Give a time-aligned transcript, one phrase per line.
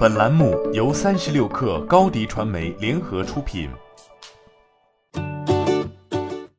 [0.00, 3.68] 本栏目由三十六氪高低传媒联合出品。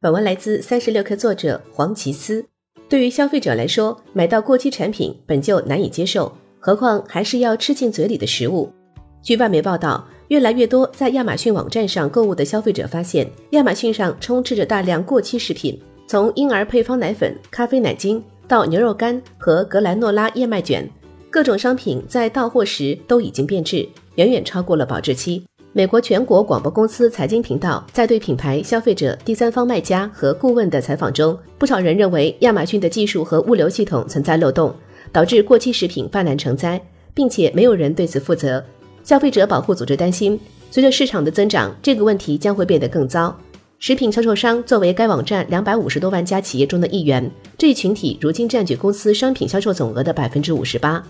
[0.00, 2.44] 本文来自三十六氪作者黄奇思。
[2.88, 8.72] 对于消费者来说，买到过期产品本就难以接受，何况还是要吃进嘴里的食物。
[9.22, 20.90] 据外媒报道，越来越多在亚马逊网站上购物的消费者发现，亚马逊上充斥着大量过期食品，从婴儿配方奶粉、咖啡奶精到牛肉干和格兰诺拉燕麦卷。
[21.30, 25.42] 各种商品在到货时都已经变质，远远超过了保质期。
[25.74, 34.74] 美国全国广播公司财经频道在对品牌、消费者、第三方卖家和顾问的采访中，不少人认为亚马逊的技术和物流系统存在漏洞，
[35.12, 36.80] 导致过期食品泛滥成灾，
[37.12, 38.64] 并且没有人对此负责。
[39.04, 43.38] 消费者保护组织担心，随着市场的增长，这个问题将会变得更糟。
[43.80, 51.00] 食品销售商作为该网站两百五十多万家企业中的一员，这一群体如今占据公司商品销售总额的百分之五十八。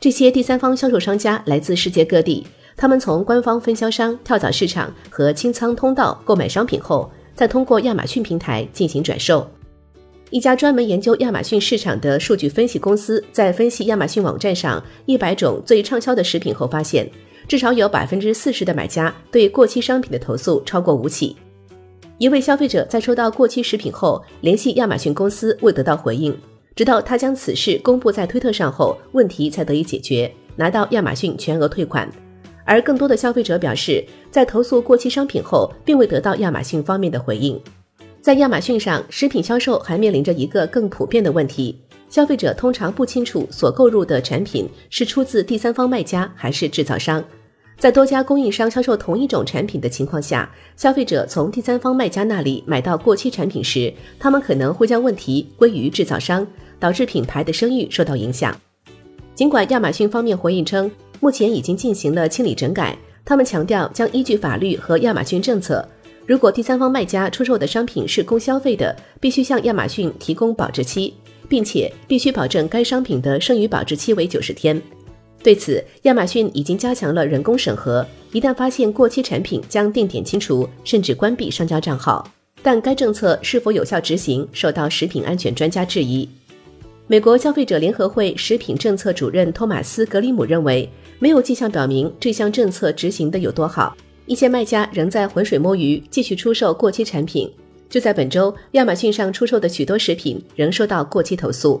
[0.00, 2.44] 这些第三方销售商家来自世界各地，
[2.76, 9.48] 他们从官方分销商、跳蚤市场和清仓通道购买商品后，再通过亚马逊平台进行转售。
[10.30, 17.08] 一家专门研究亚马逊市场的数据分析公司在分析亚马逊网站上一百种最畅销的食品后发现，
[17.46, 21.36] 至少有百分之四十的买家对过期商品的投诉超过五起。
[22.18, 26.34] 一位消费者在收到过期食品后，联系亚马逊公司未得到回应。
[26.74, 32.10] 直到他将此事公布在推特上后，问题才得以解决，拿到亚马逊全额退款。
[32.64, 37.60] 而更多的消费者表示，在投诉过期商品后，并未得到亚马逊方面的回应。
[38.22, 41.78] 在亚马逊上，食品销售还面临着一个更普遍的问题：
[42.08, 47.22] 消费者通常不清楚所购入的产品是出自第三方卖家还是制造商。
[47.78, 56.46] 在多家供应商销售同一种产品的情况下，消费者从第三方卖家那里买到过期产品时，他们可能会将问题归于制造商。
[56.78, 58.54] 导致品牌的声誉受到影响。
[59.34, 65.86] 尽管亚马逊方面回应称，目前已经进行了清理整改，他们强调将依据法律和亚马逊政策，
[66.26, 71.14] 如果第三方卖家出售的商品是供消费的，必须向亚马逊提供保质期，
[71.48, 74.78] 并且必须保证该商品的剩余保质期为九十天。
[75.46, 82.28] 对此，亚马逊已经加强了人工审核，一旦发现过期产品，将定点清除，甚至关闭商家账号。
[82.64, 86.28] 但该政策是否有效执行，受到食品安全专家质疑。
[87.06, 90.90] 美国消费者联合会食品政策主任托马斯·格里姆认为，
[91.20, 93.96] 没有迹象表明这项政策执行的有多好。
[94.26, 97.48] 一些卖家仍在浑水摸鱼，继续出售过期产品。
[97.88, 101.80] 就在本周，亚马逊上出售的许多食品仍收到过期投诉。